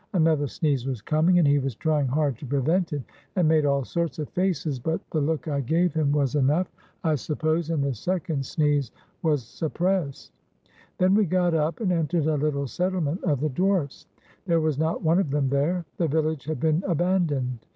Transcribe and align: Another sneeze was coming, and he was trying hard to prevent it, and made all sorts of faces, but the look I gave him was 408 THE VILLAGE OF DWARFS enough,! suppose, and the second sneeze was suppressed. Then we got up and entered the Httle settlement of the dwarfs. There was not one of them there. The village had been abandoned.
Another 0.13 0.47
sneeze 0.47 0.87
was 0.87 0.99
coming, 0.99 1.37
and 1.37 1.47
he 1.47 1.59
was 1.59 1.75
trying 1.75 2.07
hard 2.07 2.35
to 2.39 2.45
prevent 2.47 2.91
it, 2.91 3.03
and 3.35 3.47
made 3.47 3.67
all 3.67 3.85
sorts 3.85 4.17
of 4.17 4.29
faces, 4.31 4.79
but 4.79 4.99
the 5.11 5.21
look 5.21 5.47
I 5.47 5.61
gave 5.61 5.93
him 5.93 6.11
was 6.11 6.31
408 6.31 6.33
THE 6.33 6.41
VILLAGE 6.41 6.65
OF 6.65 6.71
DWARFS 6.71 7.05
enough,! 7.13 7.19
suppose, 7.19 7.69
and 7.69 7.83
the 7.83 7.93
second 7.93 8.45
sneeze 8.47 8.91
was 9.21 9.43
suppressed. 9.43 10.31
Then 10.97 11.13
we 11.13 11.25
got 11.27 11.53
up 11.53 11.81
and 11.81 11.91
entered 11.91 12.23
the 12.23 12.35
Httle 12.35 12.67
settlement 12.67 13.23
of 13.23 13.41
the 13.41 13.49
dwarfs. 13.49 14.07
There 14.47 14.59
was 14.59 14.79
not 14.79 15.03
one 15.03 15.19
of 15.19 15.29
them 15.29 15.49
there. 15.49 15.85
The 15.97 16.07
village 16.07 16.45
had 16.45 16.59
been 16.59 16.81
abandoned. 16.87 17.67